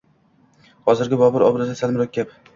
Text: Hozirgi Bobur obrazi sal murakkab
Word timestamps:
Hozirgi 0.91 1.21
Bobur 1.21 1.47
obrazi 1.51 1.79
sal 1.83 1.97
murakkab 2.01 2.37